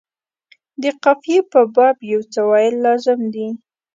[0.81, 3.47] د قافیې په باب یو څه ویل لازم دي.